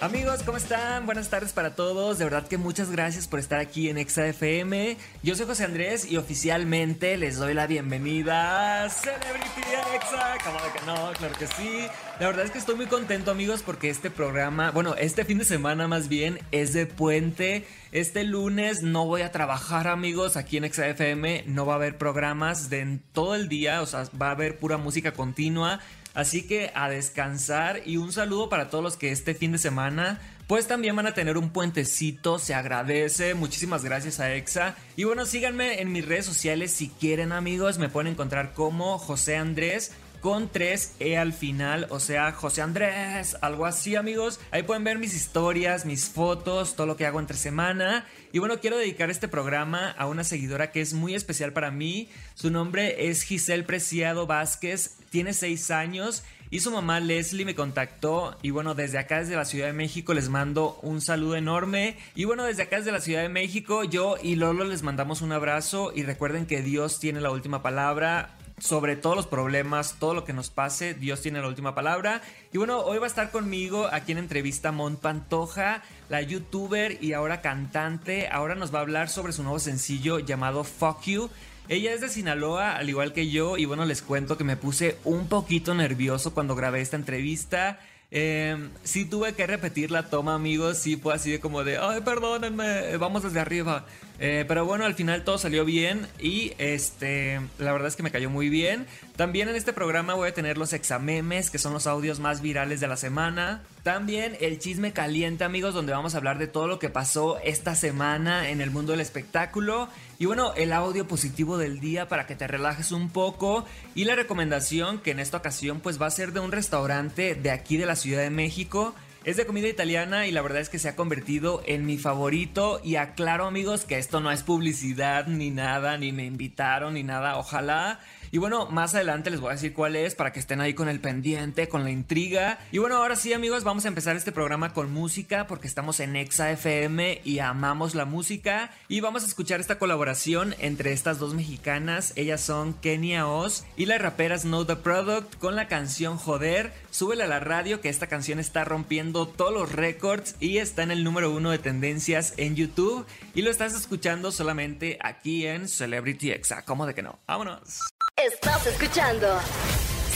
[0.00, 1.06] Amigos, ¿cómo están?
[1.06, 2.18] Buenas tardes para todos.
[2.18, 4.96] De verdad que muchas gracias por estar aquí en Exa FM.
[5.24, 9.60] Yo soy José Andrés y oficialmente les doy la bienvenida a Celebrity
[9.96, 10.38] Exa.
[10.44, 11.12] ¿Cómo de que no?
[11.14, 11.88] Claro que sí.
[12.20, 15.44] La verdad es que estoy muy contento, amigos, porque este programa, bueno, este fin de
[15.44, 17.66] semana más bien es de puente.
[17.90, 21.42] Este lunes no voy a trabajar, amigos, aquí en Exa FM.
[21.48, 24.76] No va a haber programas de todo el día, o sea, va a haber pura
[24.76, 25.80] música continua.
[26.14, 30.20] Así que a descansar y un saludo para todos los que este fin de semana
[30.48, 34.76] pues también van a tener un puentecito, se agradece, muchísimas gracias a EXA.
[34.96, 39.36] Y bueno, síganme en mis redes sociales si quieren amigos, me pueden encontrar como José
[39.36, 44.40] Andrés con 3E al final, o sea, José Andrés, algo así amigos.
[44.50, 48.06] Ahí pueden ver mis historias, mis fotos, todo lo que hago entre semana.
[48.32, 52.08] Y bueno, quiero dedicar este programa a una seguidora que es muy especial para mí.
[52.34, 58.38] Su nombre es Giselle Preciado Vázquez, tiene 6 años y su mamá Leslie me contactó
[58.42, 61.96] y bueno, desde acá, desde la Ciudad de México, les mando un saludo enorme.
[62.14, 65.32] Y bueno, desde acá, desde la Ciudad de México, yo y Lolo les mandamos un
[65.32, 70.24] abrazo y recuerden que Dios tiene la última palabra sobre todos los problemas, todo lo
[70.24, 72.22] que nos pase, Dios tiene la última palabra.
[72.52, 77.12] Y bueno, hoy va a estar conmigo aquí en entrevista Mont Pantoja, la youtuber y
[77.12, 78.28] ahora cantante.
[78.28, 81.30] Ahora nos va a hablar sobre su nuevo sencillo llamado Fuck You.
[81.68, 84.96] Ella es de Sinaloa, al igual que yo, y bueno, les cuento que me puse
[85.04, 87.78] un poquito nervioso cuando grabé esta entrevista.
[88.10, 90.78] Eh, sí tuve que repetir la toma, amigos.
[90.78, 93.84] Sí fue así de como de, ay, perdónenme, vamos desde arriba.
[94.20, 98.10] Eh, pero bueno, al final todo salió bien y este, la verdad es que me
[98.10, 98.86] cayó muy bien.
[99.16, 102.80] También en este programa voy a tener los examemes, que son los audios más virales
[102.80, 103.62] de la semana.
[103.84, 107.74] También el chisme caliente, amigos, donde vamos a hablar de todo lo que pasó esta
[107.74, 109.88] semana en el mundo del espectáculo.
[110.20, 113.64] Y bueno, el audio positivo del día para que te relajes un poco.
[113.94, 117.52] Y la recomendación que en esta ocasión pues va a ser de un restaurante de
[117.52, 120.78] aquí de la Ciudad de México es de comida italiana y la verdad es que
[120.78, 122.80] se ha convertido en mi favorito.
[122.82, 127.36] Y aclaro amigos que esto no es publicidad ni nada, ni me invitaron ni nada.
[127.36, 130.74] Ojalá y bueno, más adelante les voy a decir cuál es para que estén ahí
[130.74, 132.58] con el pendiente, con la intriga.
[132.72, 136.16] Y bueno, ahora sí amigos, vamos a empezar este programa con música porque estamos en
[136.16, 138.70] Exa FM y amamos la música.
[138.88, 142.12] Y vamos a escuchar esta colaboración entre estas dos mexicanas.
[142.16, 146.72] Ellas son Kenia Oz y las raperas Know The Product con la canción Joder.
[146.90, 150.90] Súbele a la radio que esta canción está rompiendo todos los récords y está en
[150.90, 153.06] el número uno de tendencias en YouTube.
[153.34, 156.64] Y lo estás escuchando solamente aquí en Celebrity Exa.
[156.64, 157.18] ¿Cómo de que no?
[157.26, 157.80] Vámonos.
[158.26, 159.28] Estás escuchando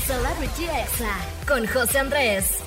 [0.06, 2.58] Celebrity Exa con José Andrés.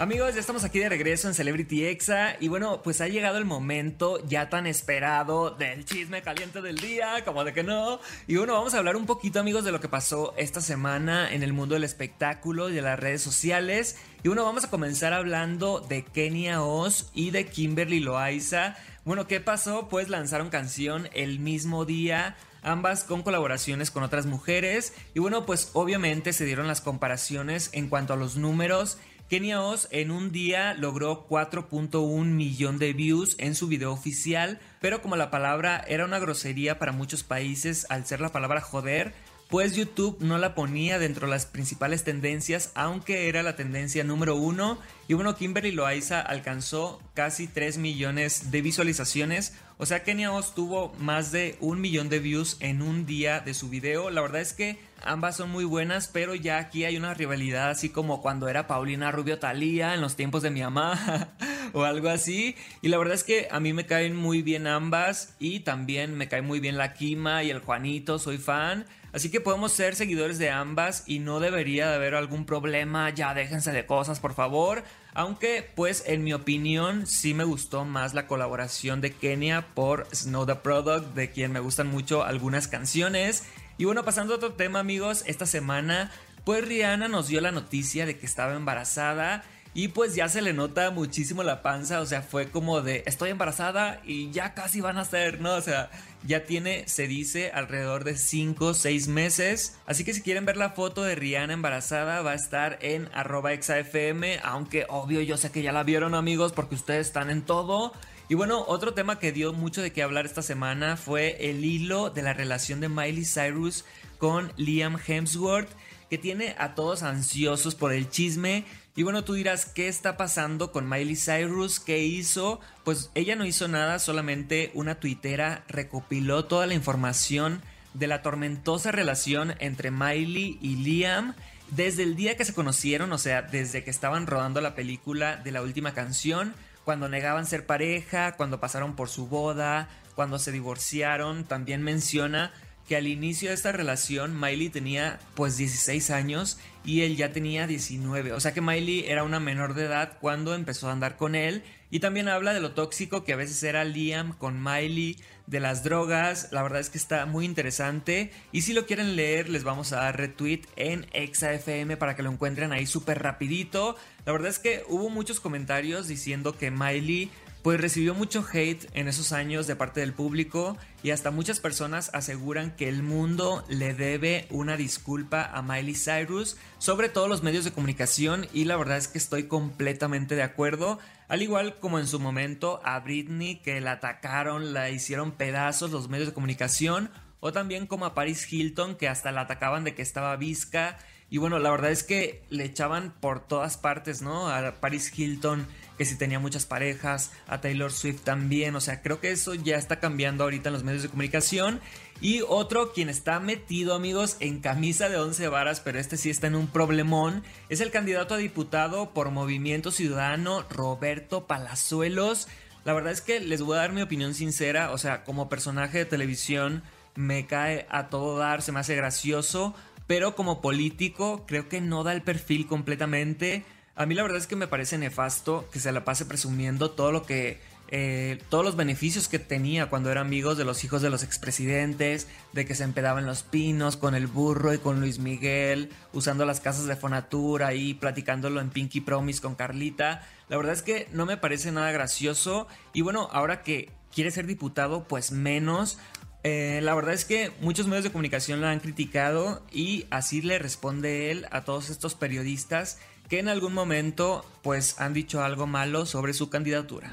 [0.00, 3.44] Amigos, ya estamos aquí de regreso en Celebrity Exa y bueno, pues ha llegado el
[3.44, 8.00] momento ya tan esperado del chisme caliente del día, como de que no.
[8.26, 11.44] Y bueno, vamos a hablar un poquito amigos de lo que pasó esta semana en
[11.44, 13.96] el mundo del espectáculo y de las redes sociales.
[14.24, 18.74] Y bueno, vamos a comenzar hablando de Kenia Oz y de Kimberly Loaiza.
[19.04, 19.88] Bueno, ¿qué pasó?
[19.88, 24.92] Pues lanzaron canción el mismo día ambas con colaboraciones con otras mujeres.
[25.14, 28.98] Y bueno, pues obviamente se dieron las comparaciones en cuanto a los números.
[29.28, 35.00] Kenia Oz en un día logró 4.1 millón de views en su video oficial, pero
[35.00, 39.14] como la palabra era una grosería para muchos países al ser la palabra joder,
[39.48, 44.36] pues YouTube no la ponía dentro de las principales tendencias, aunque era la tendencia número
[44.36, 44.78] uno.
[45.06, 49.54] Y bueno, Kimberly Loaiza alcanzó casi 3 millones de visualizaciones.
[49.76, 53.54] O sea, Kenia Oz tuvo más de un millón de views en un día de
[53.54, 54.08] su video.
[54.10, 57.90] La verdad es que ambas son muy buenas, pero ya aquí hay una rivalidad así
[57.90, 61.28] como cuando era Paulina Rubio Talía en los tiempos de mi mamá
[61.72, 62.56] o algo así.
[62.82, 66.28] Y la verdad es que a mí me caen muy bien ambas y también me
[66.28, 68.86] cae muy bien la Kima y el Juanito, soy fan.
[69.14, 73.10] Así que podemos ser seguidores de ambas y no debería de haber algún problema.
[73.10, 74.82] Ya déjense de cosas, por favor.
[75.12, 80.46] Aunque, pues, en mi opinión, sí me gustó más la colaboración de Kenia por Snow
[80.46, 83.44] the Product, de quien me gustan mucho algunas canciones.
[83.78, 86.10] Y bueno, pasando a otro tema, amigos, esta semana,
[86.44, 89.44] pues Rihanna nos dio la noticia de que estaba embarazada
[89.74, 93.30] y pues ya se le nota muchísimo la panza, o sea, fue como de estoy
[93.30, 95.54] embarazada y ya casi van a ser, ¿no?
[95.54, 95.90] O sea,
[96.24, 99.76] ya tiene, se dice, alrededor de 5 o 6 meses.
[99.84, 103.52] Así que si quieren ver la foto de Rihanna embarazada, va a estar en arroba
[103.52, 107.92] exafm, aunque obvio yo sé que ya la vieron amigos porque ustedes están en todo.
[108.28, 112.10] Y bueno, otro tema que dio mucho de qué hablar esta semana fue el hilo
[112.10, 113.84] de la relación de Miley Cyrus
[114.18, 115.68] con Liam Hemsworth,
[116.08, 118.64] que tiene a todos ansiosos por el chisme
[118.96, 121.80] Y bueno, tú dirás, ¿qué está pasando con Miley Cyrus?
[121.80, 122.60] ¿Qué hizo?
[122.84, 127.60] Pues ella no hizo nada, solamente una tuitera recopiló toda la información
[127.92, 131.34] de la tormentosa relación entre Miley y Liam
[131.70, 135.50] desde el día que se conocieron, o sea, desde que estaban rodando la película de
[135.50, 136.54] la última canción,
[136.84, 142.52] cuando negaban ser pareja, cuando pasaron por su boda, cuando se divorciaron, también menciona
[142.88, 147.66] que al inicio de esta relación Miley tenía pues 16 años y él ya tenía
[147.66, 148.32] 19.
[148.32, 151.62] O sea que Miley era una menor de edad cuando empezó a andar con él.
[151.90, 155.16] Y también habla de lo tóxico que a veces era Liam con Miley,
[155.46, 156.48] de las drogas.
[156.50, 158.32] La verdad es que está muy interesante.
[158.52, 162.30] Y si lo quieren leer, les vamos a dar retweet en ExaFM para que lo
[162.30, 163.96] encuentren ahí súper rapidito.
[164.26, 167.30] La verdad es que hubo muchos comentarios diciendo que Miley
[167.64, 172.10] pues recibió mucho hate en esos años de parte del público y hasta muchas personas
[172.12, 177.64] aseguran que el mundo le debe una disculpa a Miley Cyrus sobre todos los medios
[177.64, 182.06] de comunicación y la verdad es que estoy completamente de acuerdo, al igual como en
[182.06, 187.08] su momento a Britney que la atacaron, la hicieron pedazos los medios de comunicación
[187.44, 190.96] o también como a Paris Hilton que hasta la atacaban de que estaba visca
[191.28, 194.48] y bueno, la verdad es que le echaban por todas partes, ¿no?
[194.48, 195.66] A Paris Hilton,
[195.98, 199.76] que si tenía muchas parejas, a Taylor Swift también, o sea, creo que eso ya
[199.76, 201.80] está cambiando ahorita en los medios de comunicación.
[202.20, 206.46] Y otro quien está metido, amigos, en camisa de 11 varas, pero este sí está
[206.46, 212.48] en un problemón, es el candidato a diputado por Movimiento Ciudadano, Roberto Palazuelos.
[212.84, 215.98] La verdad es que les voy a dar mi opinión sincera, o sea, como personaje
[215.98, 216.84] de televisión
[217.14, 219.74] me cae a todo dar, se me hace gracioso,
[220.06, 223.64] pero como político creo que no da el perfil completamente.
[223.96, 227.12] A mí la verdad es que me parece nefasto que se la pase presumiendo todo
[227.12, 231.10] lo que eh, todos los beneficios que tenía cuando era amigos de los hijos de
[231.10, 235.18] los expresidentes, de que se empedaba en los pinos con el burro y con Luis
[235.18, 240.26] Miguel, usando las casas de Fonatura y platicándolo en Pinky Promise con Carlita.
[240.48, 244.46] La verdad es que no me parece nada gracioso y bueno, ahora que quiere ser
[244.46, 245.98] diputado, pues menos.
[246.46, 250.58] Eh, la verdad es que muchos medios de comunicación lo han criticado y así le
[250.58, 252.98] responde él a todos estos periodistas
[253.28, 257.12] que en algún momento pues han dicho algo malo sobre su candidatura.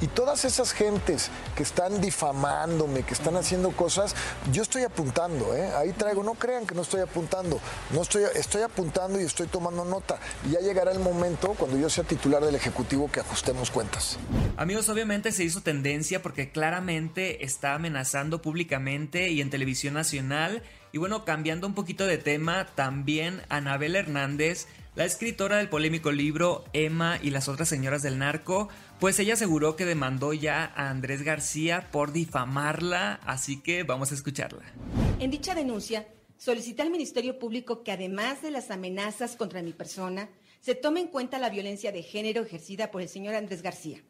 [0.00, 4.14] Y todas esas gentes que están difamándome, que están haciendo cosas,
[4.52, 5.70] yo estoy apuntando, ¿eh?
[5.76, 7.60] ahí traigo, no crean que no estoy apuntando,
[7.92, 10.18] no estoy, estoy apuntando y estoy tomando nota.
[10.46, 14.18] Y ya llegará el momento cuando yo sea titular del Ejecutivo que ajustemos cuentas.
[14.56, 20.62] Amigos, obviamente se hizo tendencia porque claramente está amenazando públicamente y en televisión nacional.
[20.92, 24.66] Y bueno, cambiando un poquito de tema, también Anabel Hernández
[24.96, 29.76] la escritora del polémico libro Emma y las otras señoras del narco, pues ella aseguró
[29.76, 34.64] que demandó ya a Andrés García por difamarla, así que vamos a escucharla.
[35.20, 36.08] En dicha denuncia,
[36.38, 41.08] solicité al Ministerio Público que además de las amenazas contra mi persona, se tome en
[41.08, 44.02] cuenta la violencia de género ejercida por el señor Andrés García.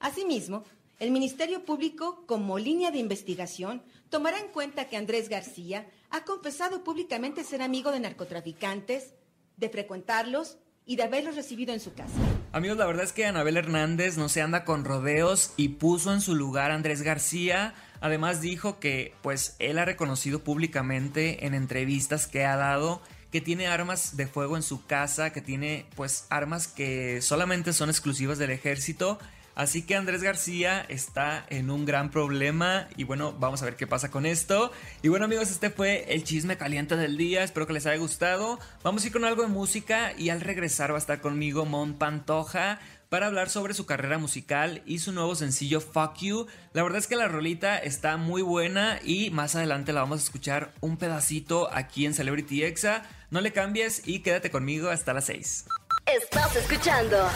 [0.00, 0.64] Asimismo,
[0.98, 6.82] el Ministerio Público, como línea de investigación, tomará en cuenta que Andrés García ha confesado
[6.82, 9.12] públicamente ser amigo de narcotraficantes,
[9.62, 12.12] de frecuentarlos y de haberlos recibido en su casa.
[12.52, 16.20] Amigos, la verdad es que Anabel Hernández no se anda con rodeos y puso en
[16.20, 17.72] su lugar a Andrés García.
[18.00, 23.00] Además dijo que pues él ha reconocido públicamente en entrevistas que ha dado
[23.30, 27.88] que tiene armas de fuego en su casa, que tiene pues armas que solamente son
[27.88, 29.18] exclusivas del ejército
[29.54, 33.86] Así que Andrés García está en un gran problema y bueno, vamos a ver qué
[33.86, 34.72] pasa con esto.
[35.02, 38.58] Y bueno amigos, este fue el chisme caliente del día, espero que les haya gustado.
[38.82, 41.94] Vamos a ir con algo de música y al regresar va a estar conmigo Mon
[41.94, 42.80] Pantoja
[43.12, 46.46] para hablar sobre su carrera musical y su nuevo sencillo Fuck You.
[46.72, 50.24] La verdad es que la rolita está muy buena y más adelante la vamos a
[50.24, 53.02] escuchar un pedacito aquí en Celebrity Exa.
[53.30, 55.66] No le cambies y quédate conmigo hasta las 6.
[56.06, 57.28] Estás escuchando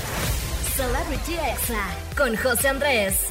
[0.77, 3.29] Celebrity Exa con José Andrés.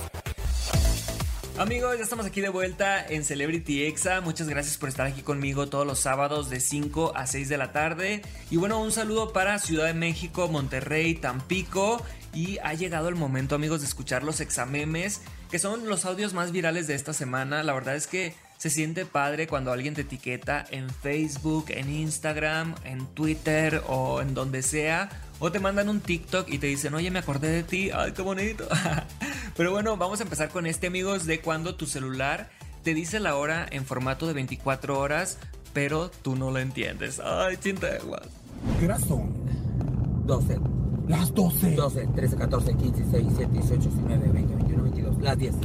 [1.59, 4.19] Amigos, ya estamos aquí de vuelta en Celebrity Exa.
[4.21, 7.71] Muchas gracias por estar aquí conmigo todos los sábados de 5 a 6 de la
[7.71, 8.23] tarde.
[8.49, 12.03] Y bueno, un saludo para Ciudad de México, Monterrey, Tampico.
[12.33, 15.21] Y ha llegado el momento, amigos, de escuchar los examemes,
[15.51, 17.61] que son los audios más virales de esta semana.
[17.61, 22.73] La verdad es que se siente padre cuando alguien te etiqueta en Facebook, en Instagram,
[22.85, 27.11] en Twitter o en donde sea o te mandan un TikTok y te dicen, oye,
[27.11, 28.67] me acordé de ti, ay, qué bonito.
[29.57, 32.49] Pero bueno, vamos a empezar con este, amigos, de cuando tu celular
[32.83, 35.39] te dice la hora en formato de 24 horas,
[35.73, 37.19] pero tú no lo entiendes.
[37.19, 38.21] Ay, chintegua.
[38.79, 39.33] ¿Qué horas son?
[40.25, 40.59] 12.
[41.07, 41.71] Las 12.
[41.71, 45.55] 12, 13, 14, 15, 16, 17, 18, 19, 20, 21, 22, las 10.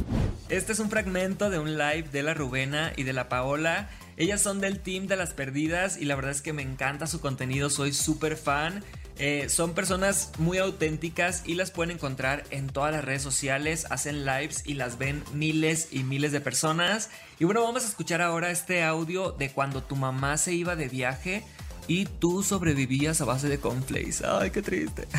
[0.49, 3.89] Este es un fragmento de un live de la Rubena y de la Paola.
[4.17, 7.21] Ellas son del team de las perdidas y la verdad es que me encanta su
[7.21, 8.83] contenido, soy súper fan.
[9.19, 14.25] Eh, son personas muy auténticas y las pueden encontrar en todas las redes sociales, hacen
[14.25, 17.09] lives y las ven miles y miles de personas.
[17.39, 20.87] Y bueno, vamos a escuchar ahora este audio de cuando tu mamá se iba de
[20.87, 21.43] viaje
[21.87, 24.23] y tú sobrevivías a base de cornflakes.
[24.25, 25.07] Ay, qué triste.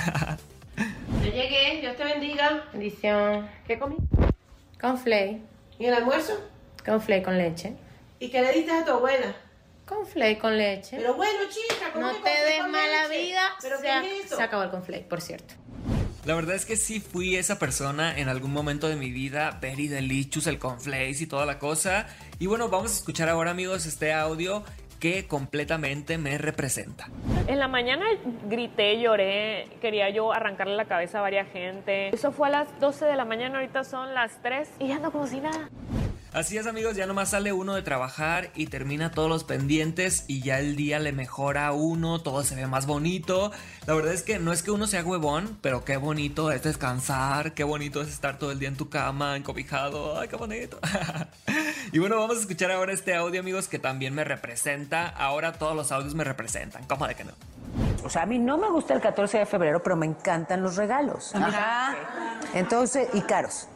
[1.23, 2.65] Ya llegué, Dios te bendiga.
[2.73, 3.47] Bendición.
[3.67, 3.97] ¿Qué comí?
[4.81, 5.41] Conflay.
[5.79, 6.33] ¿Y el almuerzo?
[6.85, 7.75] Conflay con leche.
[8.19, 9.37] ¿Y qué le diste a tu abuela?
[9.87, 10.97] Conflay con leche.
[10.97, 13.23] Pero bueno, chica, ¿cómo no te des con mala leche?
[13.23, 13.43] vida.
[13.61, 14.37] ¿Pero se, qué es eso?
[14.37, 15.55] se acabó el conflay, por cierto.
[16.25, 19.89] La verdad es que sí fui esa persona en algún momento de mi vida, very
[19.89, 22.07] delicious, el cornflakes y toda la cosa.
[22.39, 24.63] Y bueno, vamos a escuchar ahora amigos este audio
[25.01, 27.09] que completamente me representa.
[27.49, 28.07] En la mañana
[28.49, 32.15] grité, lloré, quería yo arrancarle la cabeza a varias gente.
[32.15, 35.11] Eso fue a las 12 de la mañana, ahorita son las 3 y ya ando
[35.11, 35.71] como si nada.
[36.33, 40.41] Así es amigos, ya nomás sale uno de trabajar y termina todos los pendientes y
[40.41, 43.53] ya el día le mejora a uno, todo se ve más bonito.
[43.87, 47.53] La verdad es que no es que uno sea huevón, pero qué bonito es descansar,
[47.53, 50.79] qué bonito es estar todo el día en tu cama, encobijado, ay, qué bonito.
[51.93, 55.09] y bueno, vamos a escuchar ahora este audio amigos que también me representa.
[55.09, 57.33] Ahora todos los audios me representan, ¿cómo de que no?
[58.05, 60.77] O sea, a mí no me gusta el 14 de febrero, pero me encantan los
[60.77, 61.35] regalos.
[62.55, 63.69] Entonces, y caros.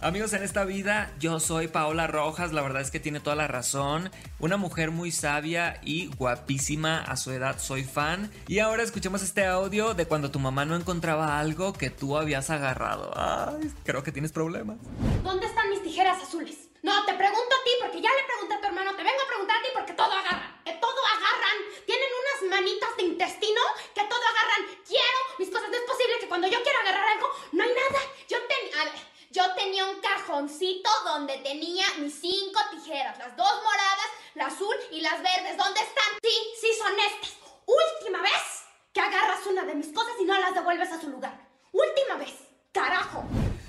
[0.00, 3.48] Amigos, en esta vida yo soy Paola Rojas, la verdad es que tiene toda la
[3.48, 8.30] razón, una mujer muy sabia y guapísima, a su edad soy fan.
[8.46, 12.48] Y ahora escuchemos este audio de cuando tu mamá no encontraba algo que tú habías
[12.50, 13.10] agarrado.
[13.16, 14.76] Ay, creo que tienes problemas.
[15.24, 16.70] ¿Dónde están mis tijeras azules?
[16.82, 19.28] No, te pregunto a ti porque ya le pregunté a tu hermano, te vengo a
[19.28, 21.58] preguntar a ti porque todo agarran, que todo agarran.
[21.86, 23.62] Tienen unas manitas de intestino
[23.96, 24.78] que todo agarran.
[24.86, 28.00] Quiero mis cosas, no es posible que cuando yo quiero agarrar algo no hay nada.
[28.30, 34.46] Yo ver, yo tenía un cajoncito donde tenía mis cinco tijeras, las dos moradas, la
[34.46, 35.56] azul y las verdes.
[35.56, 36.18] ¿Dónde están?
[36.22, 36.30] Sí,
[36.60, 37.36] sí son estas.
[37.66, 41.48] Última vez que agarras una de mis cosas y no las devuelves a su lugar.
[41.72, 42.32] Última vez.
[42.72, 43.24] Carajo.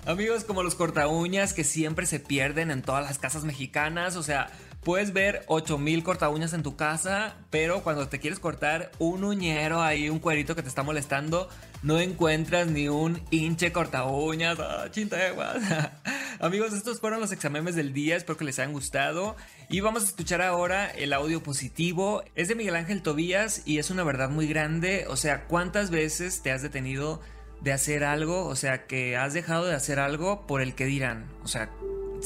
[0.06, 4.24] Amigos, como los corta uñas que siempre se pierden en todas las casas mexicanas, o
[4.24, 4.52] sea,
[4.84, 9.82] puedes ver 8000 corta uñas en tu casa, pero cuando te quieres cortar un uñero
[9.82, 11.50] ahí, un cuerito que te está molestando,
[11.84, 14.58] no encuentras ni un hinche corta uñas,
[14.92, 15.58] chinteguas.
[16.40, 19.36] Amigos, estos fueron los exámenes del día, espero que les hayan gustado.
[19.70, 22.24] Y vamos a escuchar ahora el audio positivo.
[22.36, 25.06] Es de Miguel Ángel Tobías y es una verdad muy grande.
[25.10, 27.22] O sea, ¿cuántas veces te has detenido
[27.62, 28.46] de hacer algo?
[28.46, 31.26] O sea, que has dejado de hacer algo por el que dirán.
[31.44, 31.70] O sea,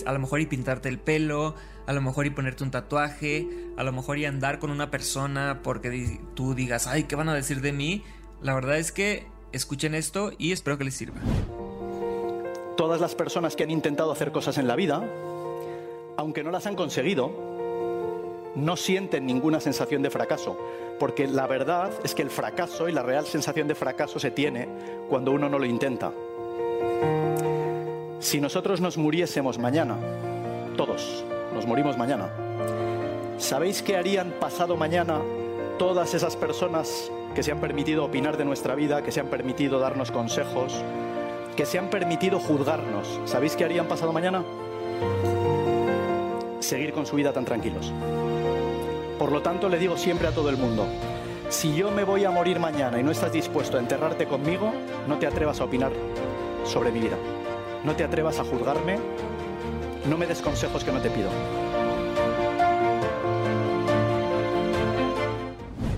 [0.05, 3.47] a lo mejor y pintarte el pelo, a lo mejor y ponerte un tatuaje,
[3.77, 7.33] a lo mejor y andar con una persona porque tú digas, ay, ¿qué van a
[7.33, 8.03] decir de mí?
[8.41, 11.19] La verdad es que escuchen esto y espero que les sirva.
[12.77, 15.03] Todas las personas que han intentado hacer cosas en la vida,
[16.17, 17.31] aunque no las han conseguido,
[18.55, 20.57] no sienten ninguna sensación de fracaso,
[20.99, 24.67] porque la verdad es que el fracaso y la real sensación de fracaso se tiene
[25.09, 26.11] cuando uno no lo intenta.
[28.19, 29.97] Si nosotros nos muriésemos mañana,
[30.77, 31.25] todos
[31.63, 32.27] nos morimos mañana,
[33.38, 35.22] ¿sabéis qué harían pasado mañana
[35.79, 39.79] todas esas personas que se han permitido opinar de nuestra vida, que se han permitido
[39.79, 40.84] darnos consejos,
[41.55, 43.22] que se han permitido juzgarnos?
[43.24, 44.43] ¿Sabéis qué harían pasado mañana?
[46.60, 47.93] Seguir con su vida tan tranquilos.
[49.17, 50.86] Por lo tanto, le digo siempre a todo el mundo,
[51.48, 54.74] si yo me voy a morir mañana y no estás dispuesto a enterrarte conmigo,
[55.08, 55.93] no te atrevas a opinar
[56.65, 57.15] sobre mi vida.
[57.86, 58.98] No te atrevas a juzgarme,
[60.07, 61.29] no me des consejos que no te pido.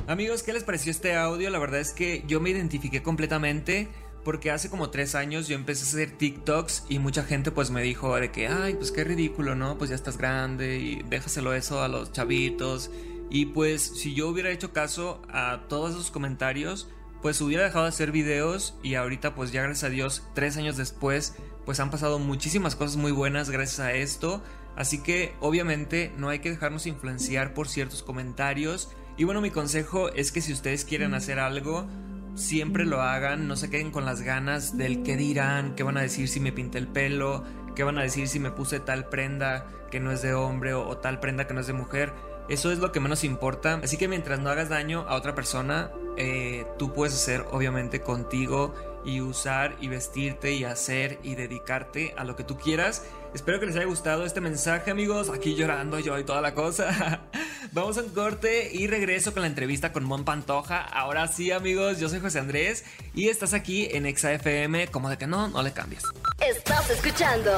[0.08, 1.50] Amigos, ¿qué les pareció este audio?
[1.50, 3.90] La verdad es que yo me identifiqué completamente
[4.24, 7.82] porque hace como tres años yo empecé a hacer TikToks y mucha gente pues me
[7.82, 9.78] dijo de que, ay, pues qué ridículo, ¿no?
[9.78, 12.92] Pues ya estás grande y déjaselo eso a los chavitos.
[13.30, 16.88] Y pues si yo hubiera hecho caso a todos esos comentarios,
[17.25, 20.77] pues hubiera dejado de hacer videos y ahorita pues ya gracias a Dios, tres años
[20.77, 24.44] después, pues han pasado muchísimas cosas muy buenas gracias a esto.
[24.75, 28.91] Así que obviamente no hay que dejarnos influenciar por ciertos comentarios.
[29.17, 31.88] Y bueno, mi consejo es que si ustedes quieren hacer algo,
[32.36, 36.01] siempre lo hagan, no se queden con las ganas del qué dirán, qué van a
[36.01, 37.44] decir si me pinté el pelo,
[37.75, 40.88] qué van a decir si me puse tal prenda que no es de hombre o,
[40.88, 42.13] o tal prenda que no es de mujer.
[42.48, 43.80] Eso es lo que menos importa.
[43.84, 48.74] Así que mientras no hagas daño a otra persona, eh, tú puedes hacer obviamente contigo
[49.04, 53.04] y usar y vestirte y hacer y dedicarte a lo que tú quieras.
[53.34, 55.30] Espero que les haya gustado este mensaje amigos.
[55.30, 57.22] Aquí llorando yo y toda la cosa.
[57.72, 60.82] Vamos a un corte y regreso con la entrevista con Mon Pantoja.
[60.82, 64.88] Ahora sí amigos, yo soy José Andrés y estás aquí en Exa FM.
[64.88, 66.04] Como de que no, no le cambies.
[66.40, 67.52] Estás escuchando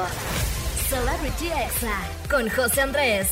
[0.88, 3.28] Celebrity Exa con José Andrés.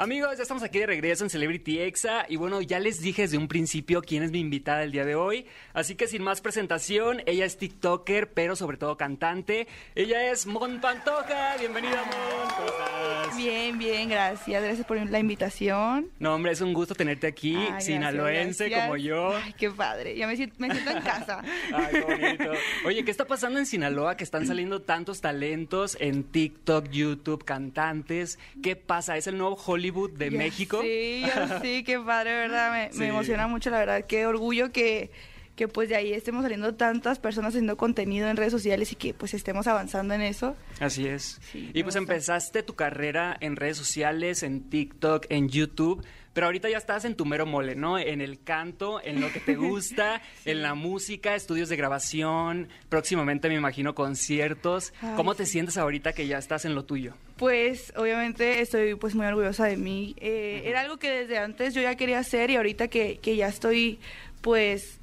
[0.00, 3.36] Amigos, ya estamos aquí de regreso en Celebrity Exa y bueno, ya les dije desde
[3.36, 7.22] un principio quién es mi invitada el día de hoy, así que sin más presentación,
[7.26, 9.68] ella es TikToker, pero sobre todo cantante.
[9.94, 11.54] Ella es Mon Pantoja.
[11.58, 12.48] Bienvenida, Mon.
[12.48, 13.36] ¿Cómo estás?
[13.36, 14.62] Bien, bien, gracias.
[14.62, 16.08] Gracias por la invitación.
[16.18, 18.88] No, hombre, es un gusto tenerte aquí, Ay, sinaloense gracias.
[18.88, 19.36] como yo.
[19.36, 20.16] Ay, qué padre.
[20.16, 21.42] Ya me siento, me siento en casa.
[21.74, 22.52] Ay, qué bonito.
[22.86, 24.16] Oye, ¿qué está pasando en Sinaloa?
[24.16, 28.38] Que están saliendo tantos talentos en TikTok, YouTube, cantantes.
[28.62, 29.18] ¿Qué pasa?
[29.18, 30.80] ¿Es el nuevo Hollywood de Ya México?
[30.82, 31.24] Sí,
[31.62, 32.72] sí, qué padre, ¿verdad?
[32.72, 32.98] Me, Sí.
[33.00, 34.04] me emociona mucho, la verdad.
[34.06, 35.10] Qué orgullo que,
[35.56, 39.12] que pues de ahí estemos saliendo tantas personas haciendo contenido en redes sociales y que
[39.14, 40.56] pues estemos avanzando en eso.
[40.80, 41.38] Así es.
[41.54, 41.98] y me pues gusta.
[41.98, 47.14] empezaste tu carrera en redes sociales, en TikTok, en YouTube, pero ahorita ya estás en
[47.16, 47.98] tu mero mole, ¿no?
[47.98, 53.48] En el canto, en lo que te gusta, en la música, estudios de grabación, próximamente
[53.48, 54.92] me imagino conciertos.
[55.02, 57.14] Ay, ¿Cómo te sientes ahorita que ya estás en lo tuyo?
[57.36, 60.14] Pues obviamente estoy pues muy orgullosa de mí.
[60.18, 63.48] Eh, Era algo que desde antes yo ya quería hacer y ahorita que, que ya
[63.48, 63.98] estoy
[64.40, 64.98] pues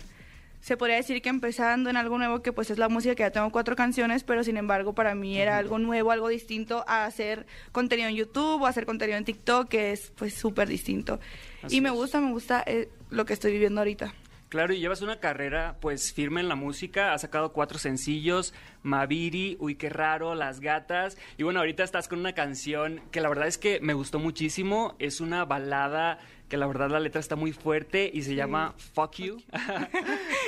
[0.68, 3.32] se podría decir que empezando en algo nuevo que pues es la música que ya
[3.32, 7.46] tengo cuatro canciones, pero sin embargo para mí era algo nuevo, algo distinto a hacer
[7.72, 11.22] contenido en YouTube o hacer contenido en TikTok, que es pues súper distinto.
[11.62, 11.96] Así y me es.
[11.96, 14.14] gusta, me gusta eh, lo que estoy viviendo ahorita.
[14.50, 19.56] Claro, y llevas una carrera pues firme en la música, has sacado cuatro sencillos, Maviri,
[19.60, 23.48] Uy, qué raro, Las Gatas, y bueno, ahorita estás con una canción que la verdad
[23.48, 27.52] es que me gustó muchísimo, es una balada que la verdad la letra está muy
[27.52, 29.42] fuerte y se llama Fuck You.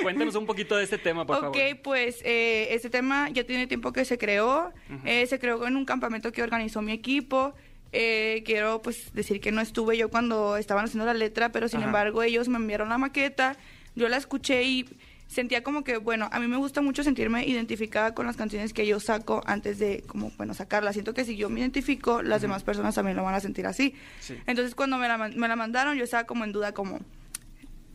[0.02, 1.82] Cuéntanos un poquito de este tema, por ok, favor.
[1.82, 4.72] pues eh, este tema ya tiene tiempo que se creó.
[5.04, 7.54] Eh, se creó en un campamento que organizó mi equipo.
[7.92, 11.80] Eh, quiero pues decir que no estuve yo cuando estaban haciendo la letra, pero sin
[11.80, 11.88] Ajá.
[11.88, 13.56] embargo ellos me enviaron la maqueta,
[13.96, 14.86] yo la escuché y
[15.30, 18.84] sentía como que, bueno, a mí me gusta mucho sentirme identificada con las canciones que
[18.84, 20.94] yo saco antes de, como, bueno, sacarlas.
[20.94, 23.94] Siento que si yo me identifico, las demás personas también lo van a sentir así.
[24.18, 24.36] Sí.
[24.46, 26.98] Entonces cuando me la, me la mandaron, yo estaba como en duda, como,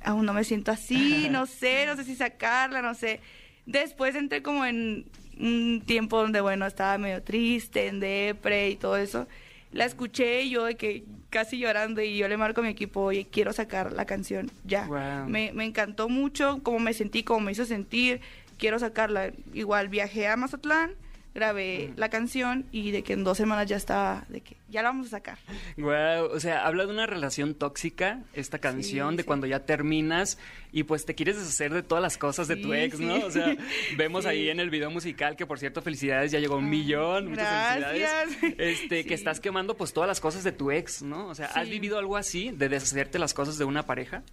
[0.01, 3.19] aún no me siento así, no sé, no sé si sacarla, no sé.
[3.65, 5.05] Después entré como en
[5.37, 9.27] un tiempo donde, bueno, estaba medio triste, en depre y todo eso.
[9.71, 13.01] La escuché y yo de que casi llorando y yo le marco a mi equipo,
[13.01, 14.87] oye, quiero sacar la canción ya.
[14.87, 15.29] Wow.
[15.29, 18.21] Me, me encantó mucho cómo me sentí, cómo me hizo sentir,
[18.57, 19.31] quiero sacarla.
[19.53, 20.91] Igual viajé a Mazatlán,
[21.35, 24.89] grabé la canción y de que en dos semanas ya estaba, de que ya la
[24.89, 25.37] vamos a sacar.
[25.77, 30.39] Wow, o sea, habla de una relación tóxica, esta canción, de cuando ya terminas
[30.71, 33.17] y pues te quieres deshacer de todas las cosas de tu ex, ¿no?
[33.25, 33.55] O sea,
[33.97, 37.29] vemos ahí en el video musical que por cierto, felicidades, ya llegó a un millón,
[37.29, 38.35] muchas gracias.
[38.35, 38.55] felicidades.
[38.57, 41.27] Este, que estás quemando pues todas las cosas de tu ex, ¿no?
[41.27, 44.23] O sea, ¿has vivido algo así de deshacerte las cosas de una pareja?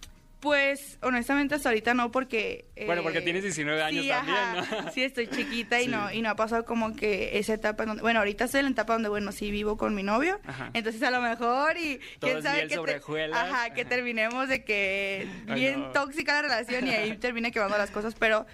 [0.43, 2.65] Pues honestamente hasta ahorita no porque...
[2.85, 4.81] Bueno, porque eh, tienes 19 años sí, también, ajá.
[4.81, 4.91] ¿no?
[4.91, 5.89] Sí, estoy chiquita y Sí.
[5.89, 8.01] no y no ha pasado como que esa etapa donde...
[8.01, 10.41] Bueno, ahorita estoy en la etapa donde, bueno, sí vivo con mi novio.
[10.45, 10.69] Ajá.
[10.73, 15.29] Entonces a lo mejor y Todo quién sabe que, te- ajá, que terminemos de que
[15.55, 15.91] bien no.
[15.91, 18.45] tóxica la relación y ahí termine quemando las cosas, pero...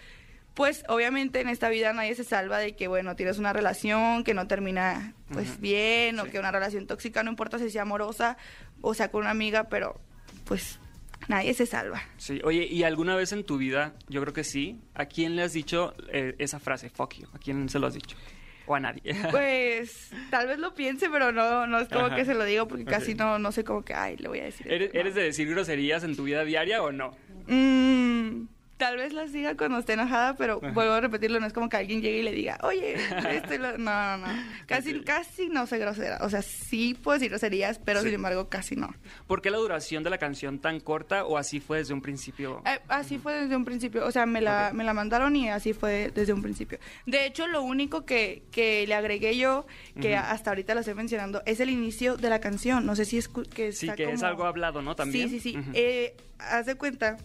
[0.54, 4.34] Pues obviamente en esta vida nadie se salva de que, bueno, tienes una relación que
[4.34, 8.36] no termina pues bien o que una relación tóxica, no importa si sea amorosa
[8.82, 10.02] o sea con una amiga, pero
[10.44, 10.78] pues
[11.28, 12.02] nadie se salva.
[12.18, 15.44] Sí, oye, ¿y alguna vez en tu vida, yo creo que sí, a quién le
[15.44, 17.28] has dicho eh, esa frase, fuck you?
[17.34, 18.16] ¿A quién se lo has dicho?
[18.66, 19.02] ¿O a nadie?
[19.32, 22.16] Pues tal vez lo piense, pero no, no es como Ajá.
[22.16, 24.44] que se lo digo porque casi no, no sé como que, ay, le voy a
[24.46, 24.72] decir.
[24.72, 24.98] esto.
[24.98, 27.12] ¿Eres, de decir groserías en tu vida diaria o no?
[27.48, 28.48] Mm,
[28.80, 30.72] tal vez las diga cuando esté enojada, pero Ajá.
[30.72, 32.96] vuelvo a repetirlo, no es como que alguien llegue y le diga, oye,
[33.30, 33.78] esto y lo...
[33.78, 34.28] No, no, no.
[34.68, 36.20] Casi, casi no soy grosera.
[36.22, 38.06] O sea, sí puedo decir groserías, pero Sí.
[38.06, 38.94] sin embargo casi no.
[39.28, 42.62] ¿Por qué la duración de la canción tan corta o así fue desde un principio?
[42.66, 45.74] Eh, así fue desde un principio, o sea, me la, me la mandaron y así
[45.74, 46.80] fue desde un principio.
[47.06, 49.68] De hecho, lo único que, que le agregué yo,
[50.00, 52.86] que hasta ahorita lo estoy mencionando, es el inicio de la canción.
[52.86, 54.96] No sé si es que Sí, está que es algo hablado, ¿no?
[54.96, 55.30] También.
[55.30, 55.60] Sí, sí, sí.
[55.74, 57.18] Eh, haz de cuenta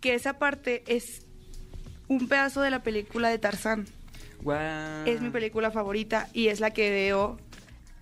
[0.00, 1.26] que esa parte es
[2.08, 3.86] un pedazo de la película de Tarzán.
[4.42, 5.06] Guau.
[5.06, 7.38] Es mi película favorita y es la que veo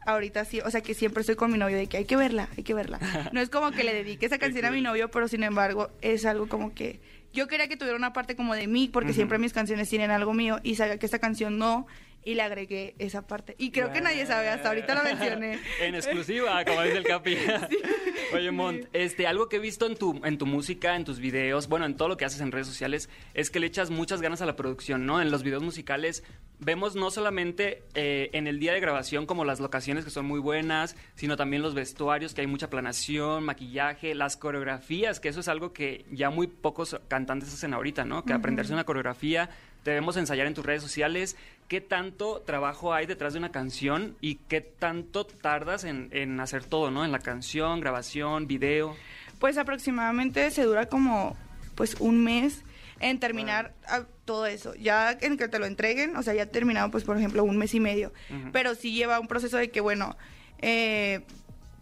[0.06, 2.48] ahorita sí, o sea que siempre estoy con mi novio de que hay que verla,
[2.56, 2.98] hay que verla.
[3.32, 6.24] No es como que le dedique esa canción a mi novio, pero sin embargo es
[6.24, 7.00] algo como que
[7.32, 10.32] yo quería que tuviera una parte como de mí, porque siempre mis canciones tienen algo
[10.32, 11.86] mío y sabía que esta canción no
[12.24, 13.54] y le agregué esa parte.
[13.58, 15.58] Y creo que nadie sabe, hasta ahorita lo mencioné.
[15.80, 17.36] En exclusiva, como dice el Capi.
[18.34, 21.68] Oye, Mont, este, algo que he visto en tu, en tu música, en tus videos,
[21.68, 24.42] bueno, en todo lo que haces en redes sociales, es que le echas muchas ganas
[24.42, 25.22] a la producción, ¿no?
[25.22, 26.22] En los videos musicales
[26.60, 30.40] vemos no solamente eh, en el día de grabación como las locaciones que son muy
[30.40, 35.48] buenas, sino también los vestuarios, que hay mucha planación, maquillaje, las coreografías, que eso es
[35.48, 38.24] algo que ya muy pocos cantantes hacen ahorita, ¿no?
[38.24, 39.50] Que aprenderse una coreografía
[39.88, 41.34] te vemos ensayar en tus redes sociales.
[41.66, 46.62] ¿Qué tanto trabajo hay detrás de una canción y qué tanto tardas en, en hacer
[46.62, 47.06] todo, ¿no?
[47.06, 48.94] En la canción, grabación, video.
[49.38, 51.38] Pues aproximadamente se dura como
[51.74, 52.64] pues un mes
[53.00, 54.74] en terminar ah, todo eso.
[54.74, 57.72] Ya en que te lo entreguen, o sea, ya terminado pues por ejemplo un mes
[57.72, 58.12] y medio.
[58.52, 60.18] Pero sí lleva un proceso de que bueno,
[60.58, 61.22] eh,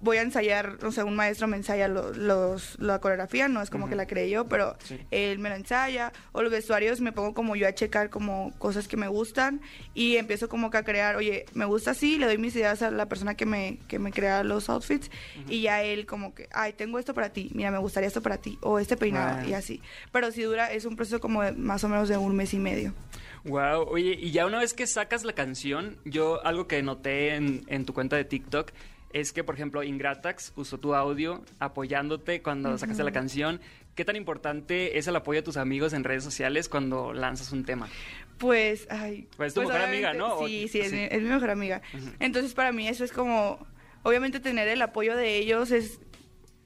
[0.00, 3.70] voy a ensayar, o sea, un maestro me ensaya lo- los, la coreografía, no es
[3.70, 4.98] como que la creé yo, pero Sí.
[5.10, 8.88] él me la ensaya, o los vestuarios me pongo como yo a checar como cosas
[8.88, 9.60] que me gustan
[9.94, 12.90] y empiezo como que a crear, oye, me gusta así, le doy mis ideas a
[12.90, 15.10] la persona que me, que me crea los outfits
[15.48, 18.36] y ya él como que, ay, tengo esto para ti, mira, me gustaría esto para
[18.38, 19.80] ti, o este peinado y así.
[20.12, 22.58] Pero si dura, es un proceso como de más o menos de un mes y
[22.58, 22.92] medio.
[23.44, 27.62] Wow, oye, y ya una vez que sacas la canción, yo algo que noté en,
[27.68, 28.72] en tu cuenta de TikTok
[29.20, 33.62] es que, por ejemplo, Ingratax usó tu audio apoyándote cuando sacaste la canción.
[33.94, 37.64] ¿Qué tan importante es el apoyo de tus amigos en redes sociales cuando lanzas un
[37.64, 37.88] tema?
[38.36, 39.26] Pues, ay.
[39.38, 40.46] Pues tu mejor amiga, ¿no?
[40.46, 40.96] Sí, sí, es, sí.
[40.96, 41.80] Mi, es mi mejor amiga.
[42.20, 43.66] Entonces, para mí eso es como,
[44.02, 45.98] obviamente tener el apoyo de ellos es,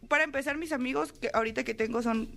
[0.09, 2.31] para empezar, mis amigos que ahorita que tengo son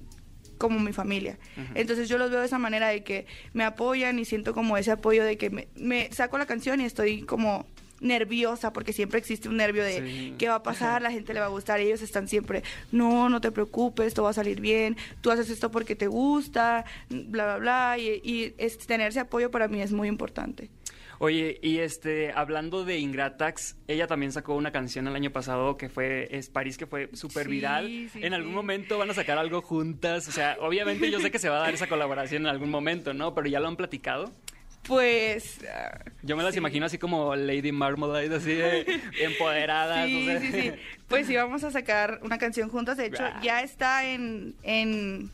[0.60, 1.40] como mi familia.
[1.74, 4.92] Entonces yo los veo de esa manera de que me apoyan y siento como ese
[4.92, 7.66] apoyo de que me, me saco la canción y estoy como
[8.04, 10.36] nerviosa porque siempre existe un nervio de Sí.
[10.38, 12.62] qué va a pasar, la gente le va a gustar, y ellos están siempre,
[12.92, 16.86] no, no te preocupes, todo va a salir bien, tú haces esto porque te gusta,
[17.10, 20.70] bla, bla, bla, y, y es, tener ese apoyo para mí es muy importante.
[21.20, 25.88] Oye, y este, hablando de Ingratax, ella también sacó una canción el año pasado que
[25.88, 28.10] fue Es París, que fue súper Sí, viral.
[28.12, 28.56] sí, en algún sí.
[28.56, 30.28] momento van a sacar algo juntas.
[30.28, 33.14] O sea, obviamente yo sé que se va a dar esa colaboración en algún momento,
[33.14, 33.34] ¿no?
[33.34, 34.34] Pero ya lo han platicado.
[34.88, 35.60] Pues...
[35.74, 36.60] ah, Yo me las Sí.
[36.60, 40.06] imagino así como Lady Marmalade, así de empoderadas.
[40.08, 40.72] Sí, sí, sí.
[41.08, 42.98] Pues sí, vamos a sacar una canción juntas.
[42.98, 44.56] De hecho, ya está en...
[44.64, 45.32] en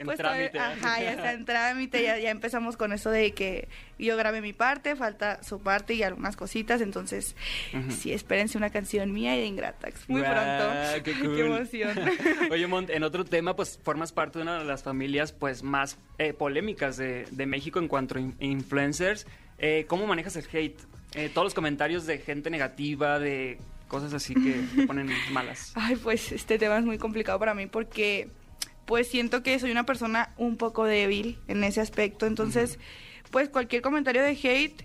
[0.00, 0.58] En pues trámite.
[0.58, 4.52] ajá, ya está en trámite, ya, ya empezamos con eso de que yo grabé mi
[4.52, 7.36] parte, falta su parte y algunas cositas, entonces
[7.74, 7.90] Ujú.
[7.92, 11.04] sí, espérense una canción mía y de Ingratax, muy Guau, pronto.
[11.04, 11.38] qué cool.
[11.38, 11.98] emoción.
[12.50, 15.98] Oye, Mont, en otro tema, pues formas parte de una de las familias pues más
[16.18, 19.26] eh, polémicas de, de México en cuanto a in- influencers.
[19.58, 20.80] Eh, ¿Cómo manejas el hate?
[21.14, 23.58] Eh, todos los comentarios de gente negativa, de
[23.88, 25.72] cosas así que te ponen malas.
[25.74, 28.28] Ay, pues este tema es muy complicado para mí porque
[28.90, 32.80] pues siento que soy una persona un poco débil en ese aspecto, entonces
[33.30, 34.84] pues cualquier comentario de hate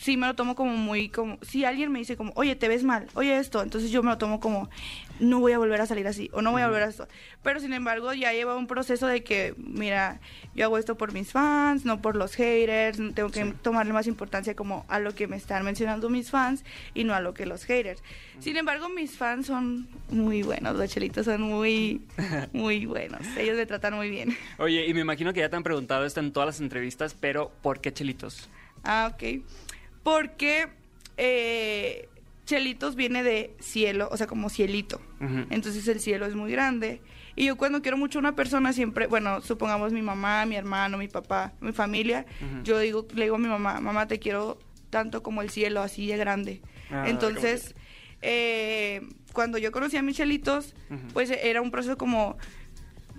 [0.00, 2.84] sí me lo tomo como muy como si alguien me dice como, "Oye, te ves
[2.84, 4.70] mal, oye esto", entonces yo me lo tomo como
[5.18, 7.06] no voy a volver a salir así o no voy a volver a esto.
[7.42, 10.18] Pero sin embargo, ya lleva un proceso de que mira,
[10.54, 14.54] yo hago esto por mis fans, no por los haters, tengo que tomarle más importancia
[14.56, 17.64] como a lo que me están mencionando mis fans y no a lo que los
[17.64, 18.02] haters.
[18.38, 22.00] Sin embargo, mis fans son muy buenos, los chelitos son muy
[22.54, 23.20] muy buenos.
[23.36, 24.34] Ellos me tratan muy bien.
[24.56, 27.50] Oye, y me imagino que ya te han preguntado esto en todas las entrevistas, pero
[27.62, 28.48] ¿por qué chelitos?
[28.82, 29.42] Ah, ok.
[30.02, 30.68] Porque
[31.16, 32.08] eh,
[32.46, 35.00] Chelitos viene de cielo, o sea, como cielito.
[35.50, 37.00] Entonces el cielo es muy grande.
[37.36, 40.98] Y yo cuando quiero mucho a una persona siempre, bueno, supongamos mi mamá, mi hermano,
[40.98, 42.26] mi papá, mi familia,
[42.64, 44.58] yo digo, le digo a mi mamá, mamá, te quiero
[44.90, 46.60] tanto como el cielo, así de grande.
[46.90, 47.76] Ah, Entonces,
[48.20, 50.74] eh, cuando yo conocí a mis chelitos,
[51.12, 52.36] pues era un proceso como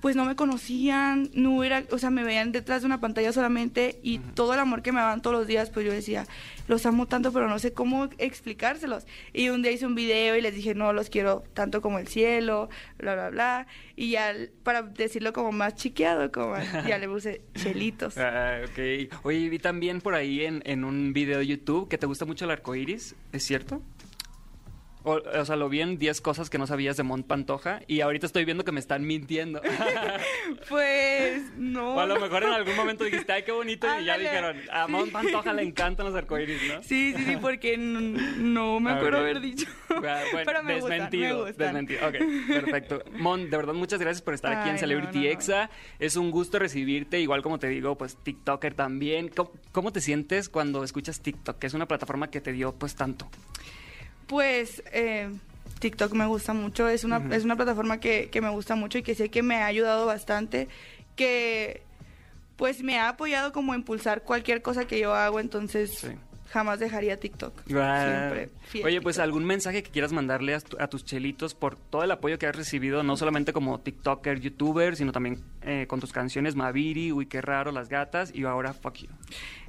[0.02, 4.00] pues no me conocían, no era, o sea, me veían detrás de una pantalla solamente
[4.02, 6.26] y todo el amor que me daban todos los días, pues yo decía,
[6.68, 9.06] los amo tanto, pero no sé cómo explicárselos.
[9.32, 12.08] Y un día hice un video y les dije, no, los quiero tanto como el
[12.08, 13.68] cielo, bla, bla, bla.
[13.96, 14.34] Y ya
[14.64, 16.56] para decirlo como más chiqueado, como
[16.88, 18.18] ya le puse chelitos.
[18.18, 19.14] Ah, ok.
[19.24, 22.46] Oye, vi también por ahí en, en un video de YouTube que te gusta mucho
[22.46, 23.82] el arco iris, ¿es cierto?
[25.04, 28.02] O, o sea, lo vi en 10 cosas que no sabías de Mont Pantoja y
[28.02, 29.62] ahorita estoy viendo que me están mintiendo.
[30.70, 31.96] Pues no.
[31.96, 34.86] o a lo mejor en algún momento dijiste, ay, qué bonito, y ya dijeron, a
[34.86, 34.92] sí.
[34.92, 36.84] Mont Pantoja le encantan los arcoíris, ¿no?
[36.84, 39.68] Sí, sí, sí, porque no me acuerdo haber dicho.
[39.90, 41.66] Ah, bueno, Pero me gustan, desmentido, me gustan.
[41.68, 42.08] desmentido.
[42.08, 42.16] Ok,
[42.48, 43.04] perfecto.
[43.18, 45.30] Mon, de verdad, muchas gracias por estar aquí en Celebrity no, no.
[45.32, 45.70] Exa.
[46.00, 49.30] Es un gusto recibirte, igual como te digo, pues TikToker también.
[49.30, 51.60] ¿Cómo, cómo te sientes cuando escuchas TikTok?
[51.60, 53.30] Que es una plataforma que te dio pues tanto.
[54.32, 55.30] Pues eh,
[55.80, 59.04] TikTok me gusta mucho, es una, es una plataforma que, que me gusta mucho y
[59.04, 60.70] que sé que me ha ayudado bastante,
[61.18, 61.84] que
[62.56, 66.08] pues me ha apoyado como a impulsar cualquier cosa que yo hago, entonces
[66.50, 67.54] jamás dejaría TikTok.
[67.66, 71.76] Siempre fiel Oye, pues algún mensaje que quieras mandarle a, tu- a tus chelitos por
[71.76, 76.00] todo el apoyo que has recibido, no solamente como TikToker, YouTuber, sino también eh, con
[76.00, 79.08] tus canciones Maviri, Uy, qué raro, Las Gatas y ahora Fuck You.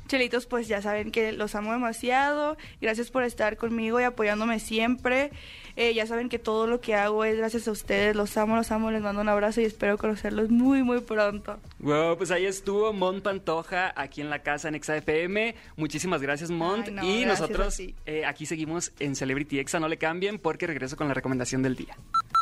[0.09, 2.57] Chelitos, pues ya saben que los amo demasiado.
[2.81, 5.31] Gracias por estar conmigo y apoyándome siempre.
[5.77, 8.15] Eh, ya saben que todo lo que hago es gracias a ustedes.
[8.15, 8.91] Los amo, los amo.
[8.91, 11.59] Les mando un abrazo y espero conocerlos muy, muy pronto.
[11.79, 15.55] Wow, pues ahí estuvo Mon Pantoja aquí en la casa en Exa FM.
[15.77, 16.89] Muchísimas gracias, Mont.
[16.89, 19.81] Ay, no, y gracias nosotros eh, aquí seguimos en Celebrity Exa.
[19.81, 21.97] No le cambien porque regreso con la recomendación del día.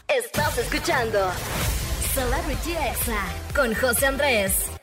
[0.08, 1.30] Estás escuchando
[2.14, 4.79] Celebrity Exa con José Andrés.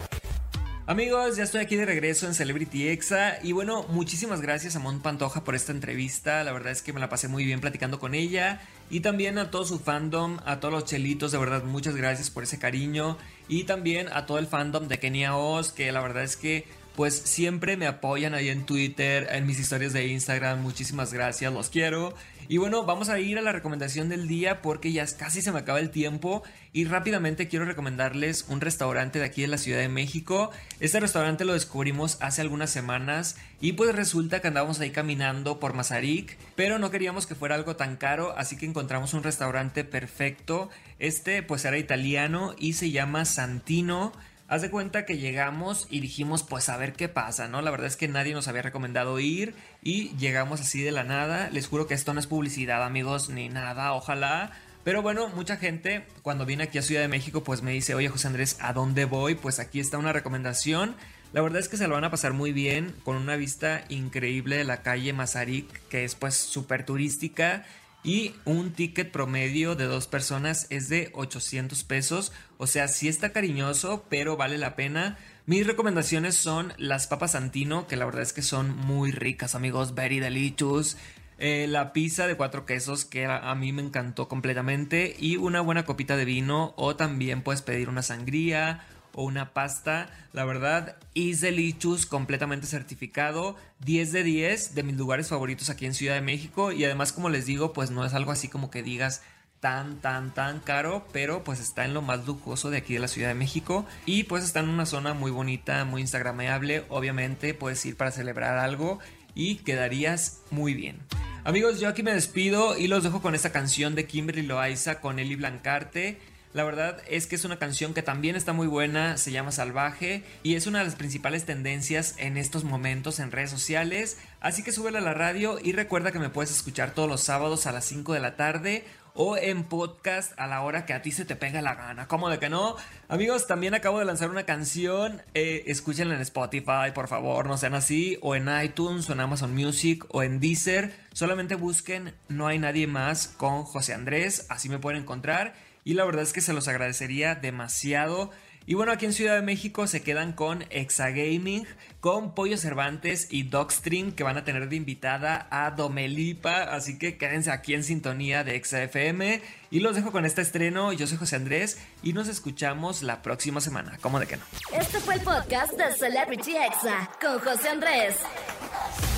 [0.90, 5.02] Amigos, ya estoy aquí de regreso en Celebrity Exa y bueno, muchísimas gracias a Mon
[5.02, 8.16] Pantoja por esta entrevista, la verdad es que me la pasé muy bien platicando con
[8.16, 12.30] ella y también a todo su fandom, a todos los chelitos, de verdad muchas gracias
[12.30, 13.18] por ese cariño
[13.50, 16.66] y también a todo el fandom de Kenia Oz, que la verdad es que
[16.98, 21.70] pues siempre me apoyan ahí en Twitter, en mis historias de Instagram, muchísimas gracias, los
[21.70, 22.16] quiero.
[22.50, 25.60] Y bueno, vamos a ir a la recomendación del día porque ya casi se me
[25.60, 26.42] acaba el tiempo
[26.74, 30.50] y rápidamente quiero recomendarles un restaurante de aquí de la Ciudad de México.
[30.80, 35.76] Este restaurante lo descubrimos hace algunas semanas y pues resulta que andábamos ahí caminando por
[35.76, 40.72] Mazarik, pero no queríamos que fuera algo tan caro, así que encontramos un restaurante perfecto.
[40.98, 44.14] Este pues era italiano y se llama Santino.
[44.50, 47.62] Haz de cuenta que llegamos y dijimos, pues a ver qué pasa, ¿no?
[47.62, 51.50] La verdad es que nadie nos había recomendado ir y llegamos así de la nada.
[51.52, 54.52] Les juro que esto no es publicidad, amigos, ni nada, ojalá.
[54.86, 58.08] Pero bueno, mucha gente cuando viene aquí a Ciudad de México, pues me dice, oye
[58.08, 59.36] José Andrés, ¿a dónde voy?
[59.36, 60.96] Pues aquí está una recomendación.
[61.34, 64.56] La verdad es que se lo van a pasar muy bien, con una vista increíble
[64.56, 67.66] de la calle Mazarik, que es pues súper turística.
[68.04, 72.32] Y un ticket promedio de dos personas es de 800 pesos.
[72.58, 75.18] O sea, sí está cariñoso, pero vale la pena.
[75.46, 79.96] Mis recomendaciones son las papas Santino, que la verdad es que son muy ricas, amigos.
[79.96, 80.98] Very delicious.
[81.40, 85.16] Eh, la pizza de cuatro quesos, que a, a mí me encantó completamente.
[85.20, 86.74] Y una buena copita de vino.
[86.78, 88.86] O también puedes pedir una sangría
[89.18, 90.10] o una pasta.
[90.32, 93.56] La verdad, is delicious, completamente certificado.
[93.80, 96.72] 10 de 10 de mis lugares favoritos aquí en Ciudad de México.
[96.72, 99.24] Y además, como les digo, pues no es algo así como que digas
[99.60, 103.08] tan, tan, tan caro, pero pues está en lo más lujoso de aquí de la
[103.08, 107.84] Ciudad de México y pues está en una zona muy bonita, muy instagrameable, obviamente puedes
[107.88, 109.00] ir para celebrar algo
[109.34, 111.00] y quedarías muy bien.
[111.44, 115.18] Amigos, yo aquí me despido y los dejo con esta canción de Kimberly Loaiza con
[115.18, 116.20] Eli Blancarte.
[116.58, 120.24] La verdad es que es una canción que también está muy buena, se llama Salvaje
[120.42, 124.18] y es una de las principales tendencias en estos momentos en redes sociales.
[124.42, 127.68] Así que súbela a la radio y recuerda que me puedes escuchar todos los sábados
[127.68, 131.12] a las 5 de la tarde o en podcast a la hora que a ti
[131.12, 132.08] se te pega la gana.
[132.08, 132.76] ¿Cómo de que no?
[133.08, 135.22] Amigos, también acabo de lanzar una canción.
[135.36, 138.18] Eh, escúchenla en Spotify, por favor, no sean así.
[138.22, 140.94] O en iTunes, o en Amazon Music, o en Deezer.
[141.14, 144.48] Solamente busquen No hay nadie más con José Andrés.
[144.50, 145.67] Así me pueden encontrar.
[145.88, 148.30] Y la verdad es que se los agradecería demasiado.
[148.70, 151.66] Y bueno, aquí en Ciudad de México se quedan con Exagaming,
[152.02, 156.64] con Pollo Cervantes y Dogstream, que van a tener de invitada a Domelipa.
[156.64, 159.42] Así que quédense aquí en sintonía de ExaFM.
[159.72, 160.92] Y los dejo con este estreno.
[160.92, 163.98] Yo soy José Andrés y nos escuchamos la próxima semana.
[164.02, 164.44] ¿Cómo de que no?
[164.78, 168.18] Este fue el podcast de Celebrity Exa con José Andrés.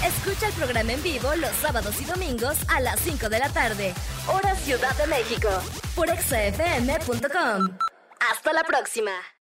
[0.05, 3.95] Escucha el programa en vivo los sábados y domingos a las 5 de la tarde,
[4.27, 5.49] hora Ciudad de México,
[5.95, 7.77] por exafm.com.
[8.31, 9.38] Hasta la próxima.